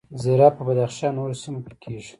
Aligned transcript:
زیره 0.21 0.47
په 0.55 0.61
بدخشان 0.67 1.13
او 1.15 1.17
نورو 1.17 1.35
سیمو 1.41 1.59
کې 1.67 1.73
کیږي 1.83 2.01